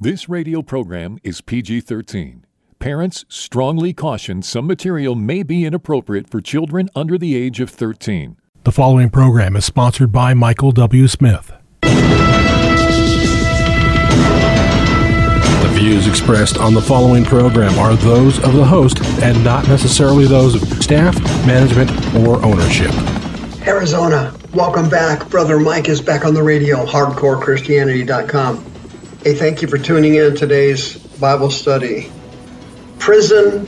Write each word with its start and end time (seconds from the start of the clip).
This 0.00 0.28
radio 0.28 0.62
program 0.62 1.18
is 1.24 1.40
PG 1.40 1.80
13. 1.80 2.44
Parents 2.78 3.24
strongly 3.28 3.92
caution 3.92 4.42
some 4.42 4.64
material 4.68 5.16
may 5.16 5.42
be 5.42 5.64
inappropriate 5.64 6.30
for 6.30 6.40
children 6.40 6.88
under 6.94 7.18
the 7.18 7.34
age 7.34 7.58
of 7.58 7.68
13. 7.68 8.36
The 8.62 8.70
following 8.70 9.10
program 9.10 9.56
is 9.56 9.64
sponsored 9.64 10.12
by 10.12 10.34
Michael 10.34 10.70
W. 10.70 11.08
Smith. 11.08 11.50
The 11.80 11.90
views 15.72 16.06
expressed 16.06 16.58
on 16.58 16.74
the 16.74 16.80
following 16.80 17.24
program 17.24 17.76
are 17.80 17.96
those 17.96 18.38
of 18.44 18.52
the 18.52 18.64
host 18.64 19.04
and 19.20 19.42
not 19.42 19.66
necessarily 19.66 20.26
those 20.26 20.54
of 20.54 20.62
staff, 20.80 21.20
management, 21.44 21.90
or 22.18 22.40
ownership. 22.44 22.92
Arizona, 23.66 24.32
welcome 24.54 24.88
back. 24.88 25.28
Brother 25.28 25.58
Mike 25.58 25.88
is 25.88 26.00
back 26.00 26.24
on 26.24 26.34
the 26.34 26.42
radio, 26.44 26.86
hardcorechristianity.com. 26.86 28.77
Hey, 29.24 29.34
thank 29.34 29.62
you 29.62 29.68
for 29.68 29.78
tuning 29.78 30.14
in 30.14 30.36
today's 30.36 30.96
Bible 30.96 31.50
study. 31.50 32.08
Prison 33.00 33.66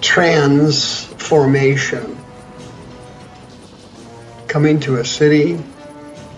transformation. 0.00 2.16
Coming 4.46 4.78
to 4.80 4.98
a 4.98 5.04
city, 5.04 5.58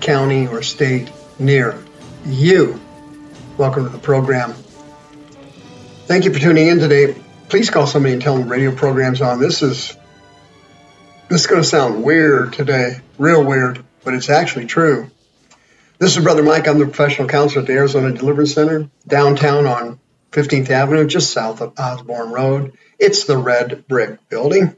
county, 0.00 0.48
or 0.48 0.62
state 0.62 1.12
near 1.38 1.78
you. 2.24 2.80
Welcome 3.58 3.84
to 3.84 3.90
the 3.90 3.98
program. 3.98 4.54
Thank 6.06 6.24
you 6.24 6.32
for 6.32 6.40
tuning 6.40 6.68
in 6.68 6.78
today. 6.78 7.22
Please 7.50 7.68
call 7.68 7.86
somebody 7.86 8.14
and 8.14 8.22
tell 8.22 8.38
them 8.38 8.48
radio 8.48 8.74
program's 8.74 9.20
on. 9.20 9.40
This 9.40 9.62
is 9.62 9.94
this 11.28 11.42
is 11.42 11.46
going 11.46 11.60
to 11.60 11.68
sound 11.68 12.02
weird 12.02 12.54
today, 12.54 13.00
real 13.18 13.44
weird, 13.44 13.84
but 14.04 14.14
it's 14.14 14.30
actually 14.30 14.64
true. 14.64 15.10
This 16.00 16.16
is 16.16 16.22
Brother 16.22 16.44
Mike. 16.44 16.68
I'm 16.68 16.78
the 16.78 16.84
professional 16.84 17.26
counselor 17.26 17.62
at 17.62 17.66
the 17.66 17.72
Arizona 17.72 18.12
Deliverance 18.12 18.54
Center, 18.54 18.88
downtown 19.04 19.66
on 19.66 19.98
15th 20.30 20.70
Avenue, 20.70 21.08
just 21.08 21.32
south 21.32 21.60
of 21.60 21.72
Osborn 21.76 22.30
Road. 22.30 22.78
It's 23.00 23.24
the 23.24 23.36
red 23.36 23.84
brick 23.88 24.28
building. 24.28 24.76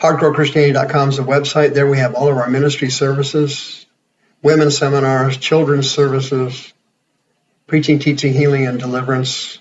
HardcoreChristianity.com 0.00 1.08
is 1.10 1.18
the 1.18 1.22
website. 1.22 1.72
There 1.72 1.86
we 1.86 1.98
have 1.98 2.16
all 2.16 2.28
of 2.28 2.36
our 2.36 2.50
ministry 2.50 2.90
services, 2.90 3.86
women's 4.42 4.76
seminars, 4.76 5.36
children's 5.36 5.88
services, 5.88 6.72
preaching, 7.68 8.00
teaching, 8.00 8.32
healing, 8.32 8.66
and 8.66 8.80
deliverance. 8.80 9.60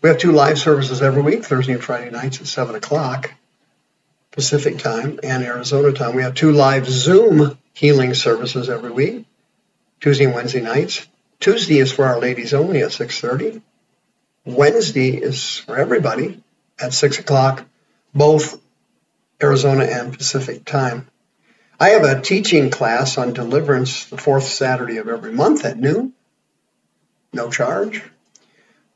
We 0.00 0.08
have 0.08 0.16
two 0.16 0.32
live 0.32 0.58
services 0.58 1.02
every 1.02 1.20
week, 1.20 1.44
Thursday 1.44 1.74
and 1.74 1.84
Friday 1.84 2.10
nights 2.10 2.40
at 2.40 2.46
7 2.46 2.74
o'clock 2.74 3.34
Pacific 4.30 4.78
time 4.78 5.20
and 5.22 5.44
Arizona 5.44 5.92
time. 5.92 6.14
We 6.14 6.22
have 6.22 6.34
two 6.34 6.52
live 6.52 6.86
Zoom 6.88 7.58
healing 7.78 8.12
services 8.12 8.68
every 8.68 8.90
week, 8.90 9.24
Tuesday 10.00 10.24
and 10.24 10.34
Wednesday 10.34 10.60
nights. 10.60 11.06
Tuesday 11.38 11.78
is 11.78 11.92
for 11.92 12.06
our 12.06 12.18
ladies 12.18 12.52
only 12.52 12.82
at 12.82 12.90
6.30. 12.90 13.62
Wednesday 14.44 15.10
is 15.10 15.58
for 15.58 15.78
everybody 15.78 16.42
at 16.80 16.92
6 16.92 17.20
o'clock, 17.20 17.64
both 18.12 18.60
Arizona 19.40 19.84
and 19.84 20.12
Pacific 20.12 20.64
time. 20.64 21.06
I 21.78 21.90
have 21.90 22.02
a 22.02 22.20
teaching 22.20 22.70
class 22.70 23.16
on 23.16 23.32
deliverance 23.32 24.06
the 24.06 24.18
fourth 24.18 24.48
Saturday 24.48 24.96
of 24.96 25.06
every 25.06 25.30
month 25.30 25.64
at 25.64 25.78
noon, 25.78 26.14
no 27.32 27.48
charge. 27.48 28.02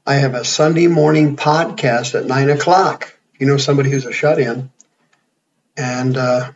I 0.05 0.15
have 0.15 0.35
a 0.35 0.45
Sunday 0.45 0.89
morning 0.89 1.37
podcast 1.37 2.19
at 2.19 2.27
9 2.27 2.51
o'clock. 2.51 3.17
If 3.35 3.41
you 3.41 3.47
know 3.47 3.59
somebody 3.59 3.93
who's 3.93 4.07
a 4.07 4.13
shut 4.13 4.41
in. 4.41 4.73
And 5.77 6.17
uh, 6.17 6.51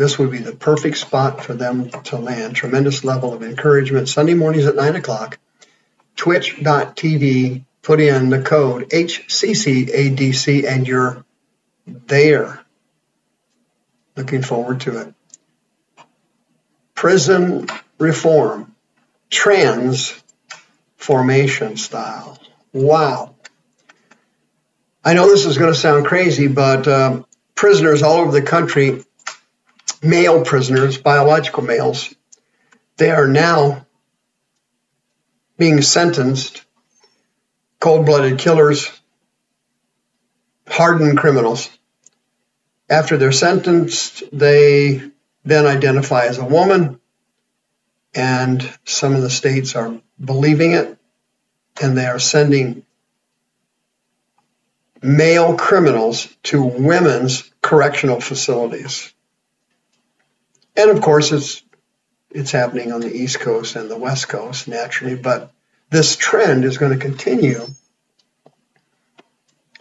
this 0.00 0.18
would 0.18 0.30
be 0.30 0.38
the 0.38 0.56
perfect 0.56 0.96
spot 0.96 1.44
for 1.44 1.52
them 1.52 1.90
to 1.90 2.16
land. 2.16 2.56
Tremendous 2.56 3.04
level 3.04 3.34
of 3.34 3.42
encouragement. 3.42 4.08
Sunday 4.08 4.32
mornings 4.32 4.64
at 4.64 4.74
9 4.74 4.96
o'clock, 4.96 5.38
twitch.tv, 6.16 7.66
put 7.82 8.00
in 8.00 8.30
the 8.30 8.40
code 8.40 8.88
HCCADC, 8.88 10.66
and 10.66 10.88
you're 10.88 11.22
there. 11.86 12.64
Looking 14.16 14.40
forward 14.40 14.80
to 14.80 15.00
it. 15.00 15.12
Prison 16.94 17.66
reform, 17.98 18.74
transformation 19.28 21.76
style. 21.76 22.38
Wow. 22.72 23.34
I 25.04 25.12
know 25.12 25.28
this 25.28 25.44
is 25.44 25.58
going 25.58 25.74
to 25.74 25.78
sound 25.78 26.06
crazy, 26.06 26.48
but 26.48 26.88
um, 26.88 27.26
prisoners 27.54 28.02
all 28.02 28.20
over 28.20 28.32
the 28.32 28.40
country 28.40 29.04
male 30.02 30.44
prisoners, 30.44 30.98
biological 30.98 31.62
males, 31.62 32.14
they 32.96 33.10
are 33.10 33.28
now 33.28 33.86
being 35.58 35.82
sentenced, 35.82 36.64
cold 37.80 38.06
blooded 38.06 38.38
killers, 38.38 38.90
hardened 40.68 41.18
criminals. 41.18 41.68
After 42.88 43.16
they're 43.16 43.32
sentenced, 43.32 44.22
they 44.32 45.02
then 45.44 45.66
identify 45.66 46.26
as 46.26 46.38
a 46.38 46.44
woman, 46.44 47.00
and 48.14 48.68
some 48.84 49.14
of 49.14 49.22
the 49.22 49.30
states 49.30 49.76
are 49.76 50.00
believing 50.22 50.72
it, 50.72 50.98
and 51.80 51.96
they 51.96 52.06
are 52.06 52.18
sending 52.18 52.84
male 55.02 55.56
criminals 55.56 56.28
to 56.44 56.62
women's 56.62 57.50
correctional 57.62 58.20
facilities. 58.20 59.12
And 60.80 60.90
of 60.90 61.02
course, 61.02 61.30
it's 61.30 61.62
it's 62.30 62.52
happening 62.52 62.90
on 62.90 63.02
the 63.02 63.14
East 63.14 63.40
Coast 63.40 63.76
and 63.76 63.90
the 63.90 63.98
West 63.98 64.30
Coast 64.30 64.66
naturally, 64.66 65.14
but 65.14 65.52
this 65.90 66.16
trend 66.16 66.64
is 66.64 66.78
going 66.78 66.92
to 66.92 67.04
continue 67.04 67.66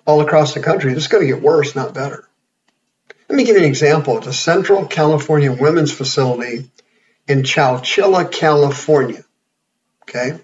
all 0.06 0.20
across 0.20 0.54
the 0.54 0.60
country. 0.60 0.92
It's 0.92 1.08
going 1.08 1.26
to 1.26 1.34
get 1.34 1.42
worse, 1.42 1.74
not 1.74 1.94
better. 1.94 2.28
Let 3.30 3.38
me 3.38 3.46
give 3.46 3.56
you 3.56 3.62
an 3.62 3.70
example. 3.70 4.20
The 4.20 4.34
Central 4.34 4.88
California 4.88 5.54
women's 5.54 5.94
facility 5.94 6.70
in 7.30 7.44
Chowchilla, 7.44 8.30
California. 8.30 9.24
Okay. 10.04 10.38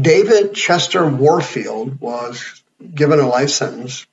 David 0.00 0.54
Chester 0.54 1.04
Warfield 1.04 2.00
was 2.00 2.62
given 2.94 3.18
a 3.18 3.26
life 3.26 3.50
sentence 3.50 4.06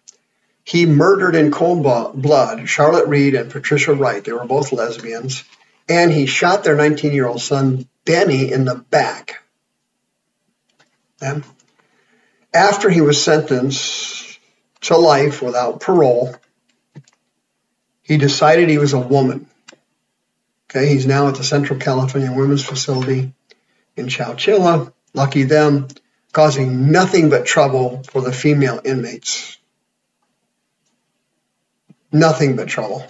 he 0.69 0.85
murdered 0.85 1.35
in 1.35 1.50
cold 1.50 1.81
blood 2.22 2.69
Charlotte 2.69 3.07
Reed 3.07 3.34
and 3.34 3.50
Patricia 3.50 3.91
Wright. 3.91 4.24
They 4.24 4.34
were 4.34 4.46
both 4.46 4.72
lesbians. 4.72 5.44
And 5.90 6.12
he 6.12 6.28
shot 6.28 6.63
their 6.63 6.75
19 6.75 7.12
year 7.12 7.25
old 7.25 7.41
son, 7.41 7.88
Benny, 8.06 8.52
in 8.52 8.66
the 8.66 8.75
back. 8.75 9.41
And 11.19 11.44
after 12.53 12.88
he 12.88 13.02
was 13.02 13.19
sentenced 13.19 14.38
to 14.81 14.96
life 14.96 15.41
without 15.41 15.80
parole, 15.80 16.35
he 18.03 18.18
decided 18.18 18.69
he 18.69 18.78
was 18.78 18.94
a 18.94 19.00
woman. 19.00 19.47
Okay, 20.69 20.90
he's 20.90 21.07
now 21.07 21.30
at 21.30 21.36
the 21.36 21.44
Central 21.44 21.80
California 21.80 22.31
Women's 22.31 22.63
Facility 22.63 23.34
in 23.97 24.06
Chowchilla. 24.06 24.94
Lucky 25.16 25.46
them, 25.46 25.88
causing 26.31 26.91
nothing 26.91 27.31
but 27.31 27.47
trouble 27.47 28.03
for 28.03 28.22
the 28.22 28.31
female 28.31 28.80
inmates 28.86 29.57
nothing 32.12 32.56
but 32.56 32.68
trouble. 32.68 33.06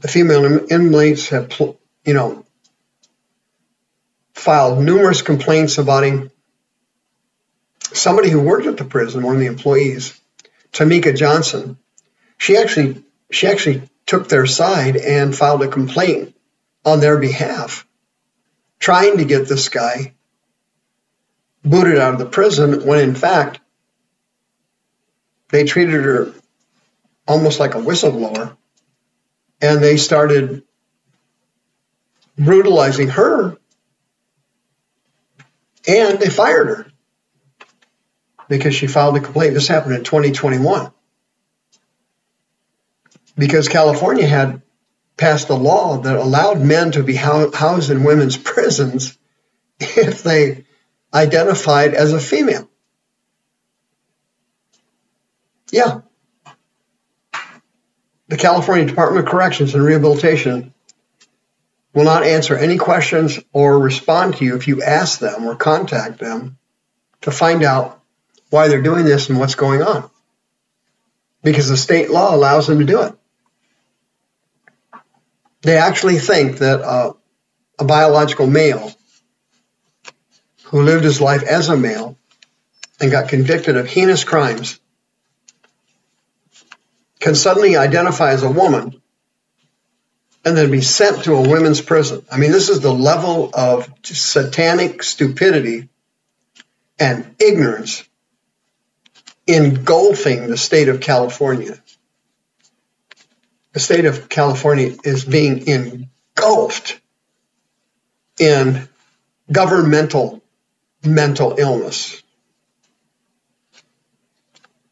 The 0.00 0.08
female 0.08 0.66
inmates 0.70 1.28
have, 1.28 1.52
you 2.04 2.14
know, 2.14 2.44
filed 4.34 4.82
numerous 4.82 5.22
complaints 5.22 5.78
about 5.78 6.04
him. 6.04 6.30
Somebody 7.92 8.28
who 8.28 8.40
worked 8.40 8.66
at 8.66 8.76
the 8.76 8.84
prison, 8.84 9.22
one 9.22 9.36
of 9.36 9.40
the 9.40 9.46
employees, 9.46 10.20
Tamika 10.72 11.16
Johnson, 11.16 11.78
she 12.36 12.56
actually 12.56 13.04
she 13.30 13.46
actually 13.46 13.88
took 14.06 14.28
their 14.28 14.46
side 14.46 14.96
and 14.96 15.34
filed 15.34 15.62
a 15.62 15.68
complaint 15.68 16.36
on 16.84 17.00
their 17.00 17.18
behalf, 17.18 17.86
trying 18.78 19.18
to 19.18 19.24
get 19.24 19.48
this 19.48 19.68
guy 19.68 20.12
booted 21.64 21.98
out 21.98 22.12
of 22.12 22.18
the 22.18 22.26
prison 22.26 22.84
when 22.84 23.00
in 23.00 23.14
fact 23.14 23.60
they 25.48 25.64
treated 25.64 26.04
her 26.04 26.34
almost 27.26 27.60
like 27.60 27.74
a 27.74 27.78
whistleblower, 27.78 28.56
and 29.60 29.82
they 29.82 29.96
started 29.96 30.62
brutalizing 32.36 33.08
her, 33.08 33.56
and 35.86 36.18
they 36.18 36.30
fired 36.30 36.68
her 36.68 36.86
because 38.48 38.74
she 38.74 38.86
filed 38.86 39.16
a 39.16 39.20
complaint. 39.20 39.54
This 39.54 39.68
happened 39.68 39.94
in 39.94 40.04
2021 40.04 40.92
because 43.36 43.68
California 43.68 44.26
had 44.26 44.62
passed 45.16 45.48
a 45.48 45.54
law 45.54 45.98
that 45.98 46.16
allowed 46.16 46.60
men 46.60 46.92
to 46.92 47.02
be 47.02 47.14
housed 47.14 47.90
in 47.90 48.04
women's 48.04 48.36
prisons 48.52 49.16
if 49.80 50.22
they 50.22 50.64
identified 51.12 51.94
as 51.94 52.12
a 52.12 52.20
female. 52.20 52.68
Yeah, 55.70 56.02
the 58.28 58.36
California 58.36 58.86
Department 58.86 59.26
of 59.26 59.30
Corrections 59.30 59.74
and 59.74 59.84
Rehabilitation 59.84 60.72
will 61.92 62.04
not 62.04 62.24
answer 62.24 62.56
any 62.56 62.76
questions 62.76 63.38
or 63.52 63.78
respond 63.78 64.36
to 64.36 64.44
you 64.44 64.56
if 64.56 64.66
you 64.66 64.82
ask 64.82 65.18
them 65.20 65.46
or 65.46 65.54
contact 65.54 66.18
them 66.18 66.58
to 67.22 67.30
find 67.30 67.62
out 67.62 68.00
why 68.50 68.68
they're 68.68 68.82
doing 68.82 69.04
this 69.04 69.28
and 69.28 69.38
what's 69.38 69.54
going 69.54 69.82
on. 69.82 70.10
Because 71.42 71.68
the 71.68 71.76
state 71.76 72.10
law 72.10 72.34
allows 72.34 72.66
them 72.66 72.78
to 72.78 72.84
do 72.84 73.02
it. 73.02 73.14
They 75.62 75.76
actually 75.76 76.18
think 76.18 76.58
that 76.58 76.80
uh, 76.80 77.12
a 77.78 77.84
biological 77.84 78.46
male 78.46 78.92
who 80.64 80.82
lived 80.82 81.04
his 81.04 81.20
life 81.20 81.42
as 81.42 81.68
a 81.68 81.76
male 81.76 82.18
and 83.00 83.10
got 83.10 83.28
convicted 83.28 83.76
of 83.76 83.86
heinous 83.86 84.24
crimes 84.24 84.80
can 87.24 87.34
suddenly 87.34 87.74
identify 87.74 88.32
as 88.32 88.42
a 88.42 88.50
woman 88.50 89.00
and 90.44 90.54
then 90.54 90.70
be 90.70 90.82
sent 90.82 91.24
to 91.24 91.32
a 91.32 91.48
women's 91.48 91.80
prison. 91.80 92.22
I 92.30 92.36
mean, 92.36 92.52
this 92.52 92.68
is 92.68 92.80
the 92.80 92.92
level 92.92 93.48
of 93.54 93.90
satanic 94.02 95.02
stupidity 95.02 95.88
and 96.98 97.34
ignorance 97.38 98.06
engulfing 99.46 100.48
the 100.48 100.58
state 100.58 100.90
of 100.90 101.00
California. 101.00 101.82
The 103.72 103.80
state 103.80 104.04
of 104.04 104.28
California 104.28 104.94
is 105.02 105.24
being 105.24 105.66
engulfed 105.66 107.00
in 108.38 108.86
governmental 109.50 110.42
mental 111.02 111.54
illness. 111.56 112.22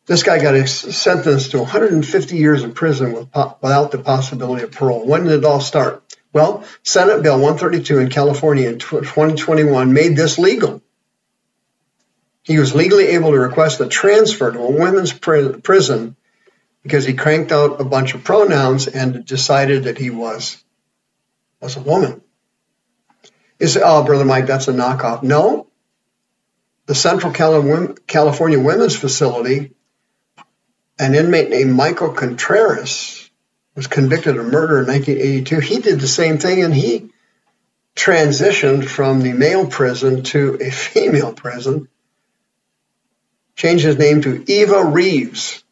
This 0.07 0.25
guy 0.25 0.43
got 0.43 0.69
sentenced 0.69 1.53
to 1.53 1.59
150 1.59 2.37
years 2.37 2.65
in 2.65 2.75
prison 2.75 3.13
without 3.13 3.91
the 3.91 3.99
possibility 3.99 4.65
of 4.65 4.73
parole. 4.73 5.07
When 5.07 5.25
did 5.25 5.33
it 5.33 5.45
all 5.45 5.61
start? 5.61 6.03
Well, 6.33 6.65
Senate 6.83 7.23
Bill 7.23 7.35
132 7.35 7.99
in 7.99 8.09
California 8.09 8.69
in 8.69 8.79
2021 8.79 9.93
made 9.93 10.17
this 10.17 10.39
legal. 10.39 10.83
He 12.43 12.59
was 12.59 12.75
legally 12.75 13.09
able 13.09 13.31
to 13.31 13.39
request 13.39 13.81
a 13.81 13.87
transfer 13.87 14.51
to 14.51 14.59
a 14.59 14.71
women's 14.73 15.13
prison 15.13 16.17
because 16.83 17.05
he 17.05 17.15
cranked 17.15 17.53
out 17.53 17.81
a 17.81 17.85
bunch 17.85 18.15
of 18.15 18.25
pronouns 18.25 18.89
and 18.89 19.25
decided 19.25 19.85
that 19.85 19.99
he 19.99 20.11
was 20.11 20.63
was 21.61 21.77
a 21.77 21.81
woman. 21.81 22.23
You 23.61 23.69
say, 23.69 23.83
"Oh, 23.85 24.03
brother 24.03 24.25
Mike, 24.25 24.47
that's 24.47 24.67
a 24.67 24.73
knockoff." 24.73 25.23
No, 25.23 25.69
the 26.87 26.97
Central 26.97 27.33
California 27.33 28.59
Women's 28.59 28.97
Facility 28.97 29.77
an 30.99 31.15
inmate 31.15 31.51
named 31.51 31.73
Michael 31.73 32.11
Contreras 32.11 33.31
was 33.75 33.87
convicted 33.87 34.37
of 34.37 34.47
murder 34.47 34.81
in 34.81 34.87
1982. 34.87 35.61
He 35.61 35.79
did 35.81 36.01
the 36.01 36.09
same 36.09 36.39
thing 36.39 36.63
and 36.63 36.75
he 36.75 37.11
transitioned 37.97 38.87
from 38.87 39.21
the 39.21 39.33
male 39.33 39.67
prison 39.67 40.23
to 40.25 40.59
a 40.61 40.71
female 40.71 41.33
prison, 41.33 41.89
changed 43.57 43.85
his 43.85 43.99
name 43.99 44.23
to 44.23 44.45
Eva 44.51 44.85
Reeves. 44.85 45.65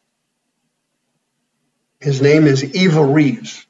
His 1.99 2.21
name 2.21 2.47
is 2.47 2.63
Eva 2.75 3.05
Reeves. 3.05 3.65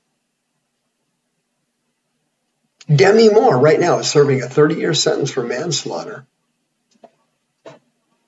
Demi 2.93 3.29
Minor, 3.29 3.59
right 3.59 3.79
now, 3.79 3.99
is 3.99 4.09
serving 4.09 4.41
a 4.41 4.49
30 4.49 4.75
year 4.75 4.93
sentence 4.93 5.31
for 5.31 5.43
manslaughter. 5.43 6.25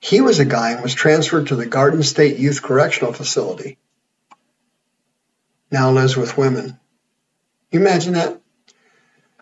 He 0.04 0.20
was 0.20 0.38
a 0.38 0.44
guy 0.44 0.72
and 0.72 0.82
was 0.82 0.92
transferred 0.92 1.46
to 1.46 1.56
the 1.56 1.64
Garden 1.64 2.02
State 2.02 2.36
Youth 2.36 2.62
Correctional 2.62 3.14
Facility. 3.14 3.78
Now 5.70 5.92
lives 5.92 6.14
with 6.14 6.36
women. 6.36 6.78
You 7.70 7.80
imagine 7.80 8.12
that? 8.12 8.38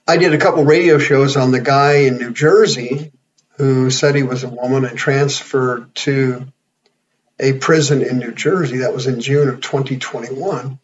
I 0.06 0.18
did 0.18 0.34
a 0.34 0.38
couple 0.38 0.64
radio 0.64 0.98
shows 0.98 1.36
on 1.36 1.50
the 1.50 1.60
guy 1.60 2.02
in 2.04 2.18
New 2.18 2.30
Jersey 2.32 3.10
who 3.56 3.90
said 3.90 4.14
he 4.14 4.22
was 4.22 4.44
a 4.44 4.48
woman 4.48 4.84
and 4.84 4.96
transferred 4.96 5.92
to 5.96 6.46
a 7.40 7.54
prison 7.54 8.00
in 8.00 8.18
New 8.18 8.32
Jersey. 8.32 8.78
That 8.78 8.94
was 8.94 9.08
in 9.08 9.20
June 9.20 9.48
of 9.48 9.62
2021. 9.62 10.78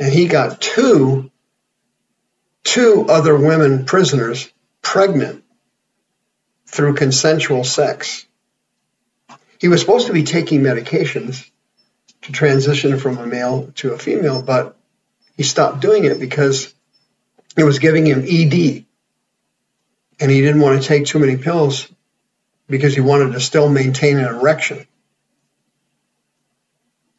And 0.00 0.12
he 0.12 0.28
got 0.28 0.62
two, 0.62 1.30
two 2.64 3.04
other 3.10 3.36
women 3.36 3.84
prisoners 3.84 4.50
pregnant 4.80 5.41
through 6.72 6.94
consensual 6.94 7.64
sex. 7.64 8.26
He 9.60 9.68
was 9.68 9.80
supposed 9.80 10.08
to 10.08 10.12
be 10.12 10.24
taking 10.24 10.62
medications 10.62 11.48
to 12.22 12.32
transition 12.32 12.98
from 12.98 13.18
a 13.18 13.26
male 13.26 13.70
to 13.76 13.92
a 13.92 13.98
female, 13.98 14.42
but 14.42 14.76
he 15.36 15.42
stopped 15.42 15.80
doing 15.80 16.04
it 16.04 16.18
because 16.18 16.72
it 17.56 17.64
was 17.64 17.78
giving 17.78 18.06
him 18.06 18.24
ED. 18.26 18.86
And 20.18 20.30
he 20.30 20.40
didn't 20.40 20.60
want 20.60 20.80
to 20.80 20.88
take 20.88 21.06
too 21.06 21.18
many 21.18 21.36
pills 21.36 21.88
because 22.68 22.94
he 22.94 23.00
wanted 23.00 23.32
to 23.32 23.40
still 23.40 23.68
maintain 23.68 24.18
an 24.18 24.24
erection. 24.24 24.86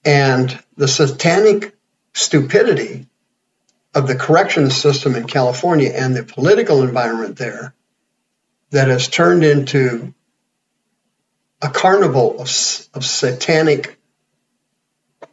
And 0.03 0.57
the 0.75 0.87
satanic 0.87 1.75
stupidity 2.13 3.07
of 3.93 4.07
the 4.07 4.15
corrections 4.15 4.75
system 4.75 5.15
in 5.15 5.27
California 5.27 5.91
and 5.93 6.15
the 6.15 6.23
political 6.23 6.81
environment 6.81 7.37
there 7.37 7.72
that 8.73 8.89
has 8.89 9.07
turned 9.07 9.43
into 9.45 10.13
a 11.61 11.69
carnival 11.69 12.41
of, 12.41 12.49
of 12.95 13.05
satanic 13.05 13.97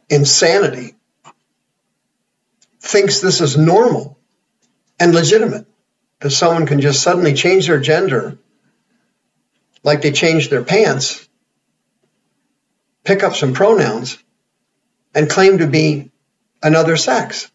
insanity 0.09 0.95
thinks 2.79 3.19
this 3.19 3.41
is 3.41 3.57
normal 3.57 4.17
and 4.99 5.13
legitimate 5.13 5.67
that 6.21 6.29
someone 6.31 6.67
can 6.67 6.81
just 6.81 7.01
suddenly 7.03 7.33
change 7.33 7.67
their 7.67 7.79
gender 7.79 8.37
like 9.83 10.01
they 10.01 10.11
change 10.11 10.49
their 10.49 10.63
pants, 10.63 11.27
pick 13.03 13.23
up 13.23 13.35
some 13.35 13.53
pronouns, 13.53 14.17
and 15.15 15.29
claim 15.29 15.57
to 15.57 15.67
be 15.67 16.11
another 16.63 16.95
sex. 16.95 17.50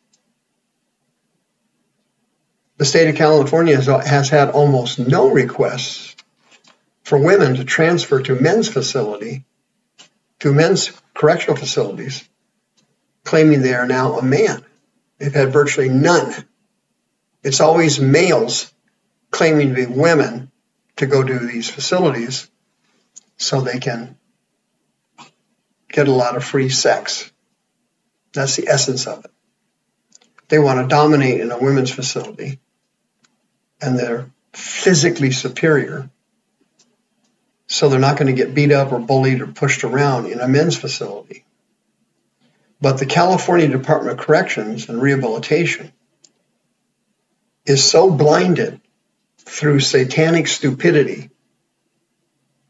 The 2.79 2.85
state 2.85 3.09
of 3.09 3.17
California 3.17 3.75
has 3.81 4.29
had 4.29 4.51
almost 4.51 4.99
no 4.99 5.31
requests 5.31 6.15
for 7.05 7.19
women 7.19 7.57
to 7.57 7.65
transfer 7.65 8.21
to 8.21 8.39
men's 8.39 8.69
facility, 8.69 9.47
to 10.41 10.53
men's 10.53 10.93
correctional 11.15 11.57
facilities, 11.57 12.29
claiming 13.25 13.63
they 13.63 13.75
are 13.75 13.87
now 13.87 14.19
a 14.19 14.23
man. 14.23 14.63
They've 15.19 15.33
had 15.33 15.53
virtually 15.53 15.89
none. 15.89 16.35
It's 17.43 17.61
always 17.61 17.99
males 17.99 18.71
claiming 19.31 19.71
to 19.71 19.75
be 19.75 19.87
women 19.87 20.51
to 20.97 21.07
go 21.07 21.23
to 21.23 21.39
these 21.39 21.71
facilities 21.71 22.51
so 23.39 23.61
they 23.63 23.79
can 23.79 24.19
get 25.89 26.09
a 26.09 26.13
lot 26.13 26.37
of 26.37 26.45
free 26.45 26.69
sex. 26.69 27.33
That's 28.35 28.57
the 28.57 28.69
essence 28.69 29.07
of 29.07 29.25
it. 29.25 29.31
They 30.49 30.59
want 30.59 30.81
to 30.81 30.95
dominate 30.95 31.41
in 31.41 31.51
a 31.51 31.59
women's 31.59 31.91
facility 31.91 32.61
and 33.81 33.99
they're 33.99 34.31
physically 34.53 35.31
superior. 35.31 36.11
So 37.67 37.89
they're 37.89 37.99
not 37.99 38.17
going 38.17 38.35
to 38.35 38.43
get 38.45 38.55
beat 38.55 38.73
up 38.73 38.93
or 38.93 38.99
bullied 38.99 39.43
or 39.43 39.49
pushed 39.49 39.85
around 39.85 40.27
in 40.27 40.41
a 40.41 40.49
men's 40.49 40.77
facility. 40.77 41.45
But 42.81 42.99
the 42.99 43.07
California 43.07 43.69
Department 43.69 44.19
of 44.19 44.25
Corrections 44.25 44.89
and 44.89 45.01
Rehabilitation 45.01 45.93
is 47.65 47.85
so 47.85 48.11
blinded 48.11 48.81
through 49.39 49.81
satanic 49.81 50.47
stupidity. 50.47 51.31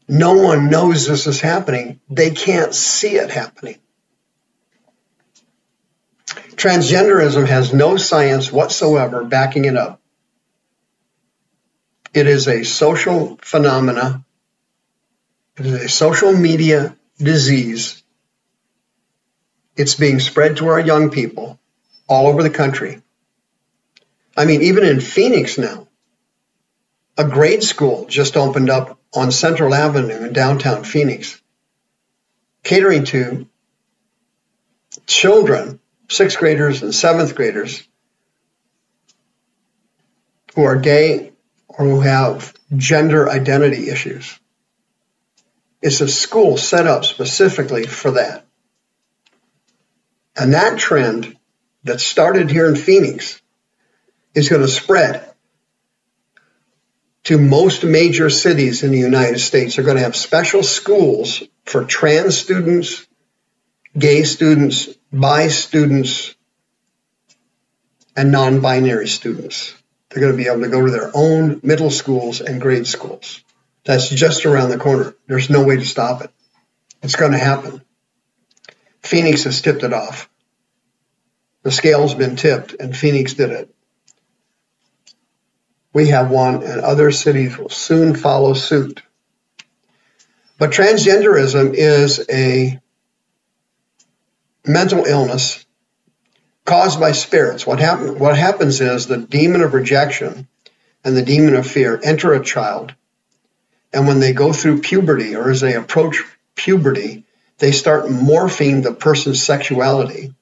No 0.07 0.33
one 0.33 0.69
knows 0.69 1.05
this 1.05 1.27
is 1.27 1.41
happening. 1.41 1.99
They 2.09 2.31
can't 2.31 2.73
see 2.73 3.15
it 3.15 3.29
happening. 3.29 3.77
Transgenderism 6.55 7.45
has 7.47 7.73
no 7.73 7.97
science 7.97 8.51
whatsoever 8.51 9.23
backing 9.23 9.65
it 9.65 9.75
up. 9.75 10.01
It 12.13 12.27
is 12.27 12.47
a 12.47 12.63
social 12.63 13.37
phenomena. 13.41 14.23
It 15.57 15.65
is 15.65 15.73
a 15.73 15.89
social 15.89 16.33
media 16.33 16.95
disease. 17.17 18.01
It's 19.75 19.95
being 19.95 20.19
spread 20.19 20.57
to 20.57 20.67
our 20.67 20.79
young 20.79 21.09
people 21.11 21.59
all 22.07 22.27
over 22.27 22.43
the 22.43 22.49
country. 22.49 23.01
I 24.35 24.45
mean, 24.45 24.61
even 24.63 24.83
in 24.83 24.99
Phoenix 24.99 25.57
now, 25.57 25.87
a 27.17 27.27
grade 27.27 27.63
school 27.63 28.05
just 28.05 28.37
opened 28.37 28.69
up 28.69 28.99
on 29.13 29.31
Central 29.31 29.73
Avenue 29.73 30.25
in 30.25 30.33
downtown 30.33 30.83
Phoenix, 30.83 31.41
catering 32.63 33.05
to 33.05 33.47
children, 35.07 35.79
sixth 36.09 36.37
graders 36.37 36.83
and 36.83 36.93
seventh 36.93 37.33
graders, 37.33 37.87
who 40.55 40.63
are 40.63 40.75
gay 40.75 41.31
or 41.77 41.85
who 41.85 42.01
have 42.01 42.53
gender 42.75 43.29
identity 43.29 43.89
issues. 43.89 44.39
It's 45.81 46.01
a 46.01 46.07
school 46.07 46.57
set 46.57 46.87
up 46.87 47.05
specifically 47.05 47.85
for 47.85 48.11
that. 48.11 48.45
And 50.35 50.53
that 50.53 50.79
trend 50.79 51.37
that 51.83 51.99
started 51.99 52.49
here 52.49 52.67
in 52.67 52.75
Phoenix 52.75 53.41
is 54.33 54.49
going 54.49 54.61
to 54.61 54.67
spread 54.67 55.23
to 57.23 57.37
most 57.37 57.83
major 57.83 58.29
cities 58.29 58.83
in 58.83 58.91
the 58.91 58.97
United 58.97 59.39
States. 59.39 59.75
They're 59.75 59.85
going 59.85 59.97
to 59.97 60.03
have 60.03 60.15
special 60.15 60.63
schools 60.63 61.43
for 61.65 61.83
trans 61.83 62.37
students, 62.37 63.05
gay 63.97 64.23
students, 64.23 64.87
bi 65.11 65.47
students, 65.49 66.35
and 68.15 68.31
non 68.31 68.61
binary 68.61 69.07
students. 69.07 69.76
They're 70.17 70.31
going 70.31 70.35
to 70.35 70.43
be 70.43 70.49
able 70.49 70.63
to 70.63 70.69
go 70.69 70.83
to 70.83 70.91
their 70.91 71.11
own 71.13 71.59
middle 71.61 71.91
schools 71.91 72.41
and 72.41 72.59
grade 72.59 72.87
schools. 72.87 73.43
That's 73.85 74.09
just 74.09 74.47
around 74.47 74.69
the 74.69 74.79
corner. 74.79 75.13
There's 75.27 75.51
no 75.51 75.63
way 75.63 75.75
to 75.75 75.85
stop 75.85 76.23
it. 76.23 76.31
It's 77.03 77.15
going 77.15 77.33
to 77.33 77.37
happen. 77.37 77.83
Phoenix 79.03 79.43
has 79.43 79.61
tipped 79.61 79.83
it 79.83 79.93
off. 79.93 80.27
The 81.61 81.69
scale's 81.69 82.15
been 82.15 82.35
tipped, 82.35 82.73
and 82.79 82.97
Phoenix 82.97 83.35
did 83.35 83.51
it. 83.51 83.75
We 85.93 86.07
have 86.07 86.31
one, 86.31 86.63
and 86.63 86.81
other 86.81 87.11
cities 87.11 87.55
will 87.55 87.69
soon 87.69 88.15
follow 88.15 88.55
suit. 88.55 89.03
But 90.57 90.71
transgenderism 90.71 91.75
is 91.75 92.25
a 92.27 92.81
mental 94.65 95.05
illness 95.05 95.63
caused 96.67 96.99
by 96.99 97.13
spirits. 97.13 97.65
What, 97.65 97.79
happen, 97.79 98.19
what 98.19 98.37
happens 98.37 98.79
is 98.81 99.07
the 99.07 99.17
demon 99.17 99.61
of 99.61 99.73
rejection 99.73 100.47
and 101.03 101.17
the 101.17 101.23
demon 101.23 101.55
of 101.55 101.65
fear 101.65 101.99
enter 102.03 102.33
a 102.33 102.43
child, 102.43 102.93
and 103.91 104.05
when 104.05 104.19
they 104.19 104.33
go 104.33 104.53
through 104.53 104.81
puberty 104.81 105.35
or 105.35 105.49
as 105.49 105.61
they 105.61 105.73
approach 105.73 106.23
puberty, 106.55 107.25
they 107.57 107.71
start 107.71 108.05
morphing 108.05 108.83
the 108.83 108.93
person's 108.93 109.41
sexuality. 109.41 110.35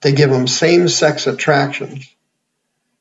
They 0.00 0.12
give 0.12 0.30
them 0.30 0.48
same 0.48 0.88
sex 0.88 1.28
attractions 1.28 2.12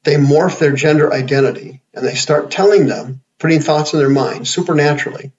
they 0.07 0.15
morph 0.15 0.57
their 0.57 0.71
gender 0.71 1.11
identity 1.11 1.81
and 1.93 2.05
they 2.05 2.15
start 2.15 2.49
telling 2.49 2.87
them, 2.87 3.21
putting 3.39 3.59
thoughts 3.59 3.91
in 3.91 3.99
their 3.99 4.09
mind 4.09 4.47
supernaturally, 4.47 5.33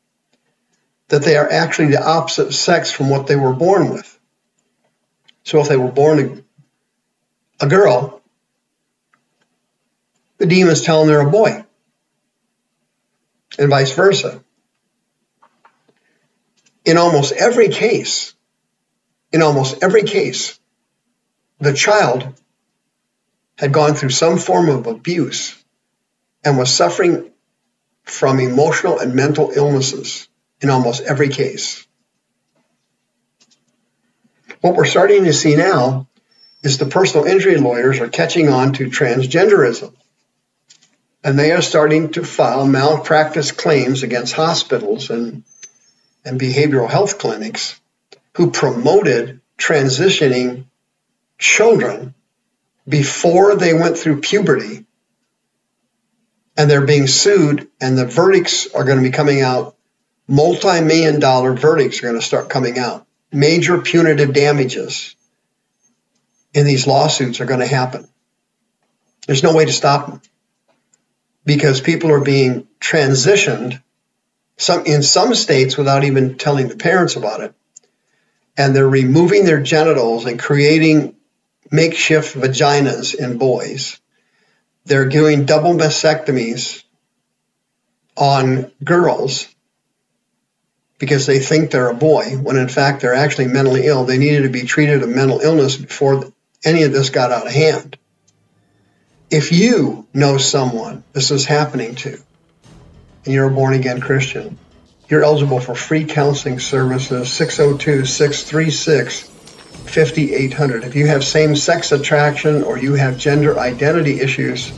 that 1.08 1.22
they 1.22 1.38
are 1.38 1.50
actually 1.50 1.92
the 1.92 2.06
opposite 2.06 2.52
sex 2.52 2.92
from 2.92 3.08
what 3.08 3.26
they 3.26 3.36
were 3.36 3.54
born 3.54 3.88
with. 3.88 4.18
So 5.42 5.60
if 5.60 5.70
they 5.70 5.78
were 5.78 5.90
born 5.90 6.44
a, 7.60 7.66
girl, 7.66 8.22
the 10.38 10.46
demons 10.46 10.82
tell 10.82 11.00
them 11.00 11.08
they're 11.08 11.26
a 11.26 11.30
boy, 11.30 11.64
and 13.58 13.68
vice 13.68 13.92
versa. 13.92 14.42
In 16.84 16.96
almost 16.96 17.32
every 17.32 17.68
case, 17.68 18.34
in 19.32 19.42
almost 19.42 19.82
every 19.82 20.04
case, 20.04 20.58
the 21.58 21.74
child 21.74 22.34
had 23.58 23.72
gone 23.72 23.94
through 23.94 24.10
some 24.10 24.38
form 24.38 24.68
of 24.68 24.86
abuse 24.86 25.62
and 26.44 26.56
was 26.56 26.72
suffering 26.72 27.30
from 28.04 28.40
emotional 28.40 28.98
and 29.00 29.14
mental 29.14 29.50
illnesses 29.54 30.28
in 30.60 30.70
almost 30.70 31.02
every 31.02 31.28
case. 31.28 31.86
What 34.60 34.76
we're 34.76 34.86
starting 34.86 35.24
to 35.24 35.32
see 35.32 35.56
now 35.56 36.07
is 36.62 36.78
the 36.78 36.86
personal 36.86 37.26
injury 37.26 37.56
lawyers 37.56 38.00
are 38.00 38.08
catching 38.08 38.48
on 38.48 38.72
to 38.74 38.86
transgenderism. 38.86 39.94
And 41.22 41.38
they 41.38 41.52
are 41.52 41.62
starting 41.62 42.12
to 42.12 42.24
file 42.24 42.66
malpractice 42.66 43.52
claims 43.52 44.02
against 44.02 44.34
hospitals 44.34 45.10
and, 45.10 45.44
and 46.24 46.40
behavioral 46.40 46.88
health 46.88 47.18
clinics 47.18 47.78
who 48.36 48.50
promoted 48.50 49.40
transitioning 49.58 50.64
children 51.38 52.14
before 52.88 53.56
they 53.56 53.74
went 53.74 53.98
through 53.98 54.20
puberty. 54.20 54.84
And 56.56 56.70
they're 56.70 56.86
being 56.86 57.06
sued 57.06 57.68
and 57.80 57.96
the 57.96 58.06
verdicts 58.06 58.72
are 58.74 58.84
going 58.84 58.98
to 58.98 59.04
be 59.04 59.10
coming 59.10 59.40
out. 59.40 59.76
Multi-million 60.26 61.20
dollar 61.20 61.54
verdicts 61.54 61.98
are 61.98 62.08
going 62.08 62.20
to 62.20 62.26
start 62.26 62.48
coming 62.48 62.78
out. 62.78 63.06
Major 63.32 63.78
punitive 63.78 64.32
damages 64.32 65.14
in 66.54 66.66
these 66.66 66.86
lawsuits 66.86 67.40
are 67.40 67.46
going 67.46 67.60
to 67.60 67.66
happen 67.66 68.08
there's 69.26 69.42
no 69.42 69.54
way 69.54 69.64
to 69.64 69.72
stop 69.72 70.06
them 70.06 70.22
because 71.44 71.80
people 71.80 72.10
are 72.10 72.20
being 72.20 72.66
transitioned 72.80 73.82
some 74.56 74.84
in 74.86 75.02
some 75.02 75.34
states 75.34 75.76
without 75.76 76.04
even 76.04 76.36
telling 76.36 76.68
the 76.68 76.76
parents 76.76 77.16
about 77.16 77.40
it 77.40 77.54
and 78.58 78.74
they're 78.74 78.88
removing 78.88 79.44
their 79.44 79.62
genitals 79.62 80.26
and 80.26 80.38
creating 80.38 81.14
makeshift 81.70 82.34
vaginas 82.34 83.14
in 83.14 83.38
boys. 83.38 84.00
They're 84.84 85.08
doing 85.08 85.44
double 85.46 85.74
mastectomies 85.74 86.82
on 88.16 88.72
girls 88.82 89.46
because 90.98 91.26
they 91.26 91.38
think 91.38 91.70
they're 91.70 91.90
a 91.90 91.94
boy, 91.94 92.36
when 92.36 92.56
in 92.56 92.68
fact 92.68 93.00
they're 93.00 93.14
actually 93.14 93.46
mentally 93.46 93.86
ill. 93.86 94.04
They 94.04 94.18
needed 94.18 94.42
to 94.42 94.48
be 94.48 94.62
treated 94.62 95.04
of 95.04 95.08
mental 95.08 95.38
illness 95.40 95.76
before 95.76 96.32
any 96.64 96.82
of 96.82 96.92
this 96.92 97.10
got 97.10 97.32
out 97.32 97.46
of 97.46 97.52
hand. 97.52 97.96
If 99.30 99.52
you 99.52 100.06
know 100.14 100.38
someone 100.38 101.04
this 101.12 101.30
is 101.30 101.44
happening 101.44 101.96
to, 101.96 102.18
and 103.24 103.34
you're 103.34 103.48
a 103.48 103.50
born 103.50 103.74
again 103.74 104.00
Christian, 104.00 104.58
you're 105.08 105.24
eligible 105.24 105.60
for 105.60 105.74
free 105.74 106.04
counseling 106.04 106.60
services 106.60 107.30
602 107.30 108.06
636 108.06 109.28
5800. 109.88 110.84
If 110.84 110.94
you 110.94 111.06
have 111.06 111.24
same 111.24 111.56
sex 111.56 111.92
attraction 111.92 112.62
or 112.62 112.76
you 112.78 112.92
have 112.94 113.18
gender 113.18 113.58
identity 113.58 114.20
issues, 114.20 114.72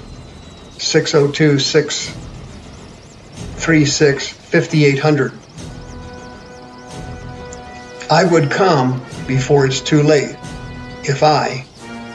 602 0.79 1.59
636 1.59 4.29
5800. 4.29 5.33
I 8.11 8.25
would 8.25 8.51
come 8.51 9.05
before 9.27 9.67
it's 9.67 9.81
too 9.81 10.03
late 10.03 10.37
if 11.05 11.23
I 11.23 11.67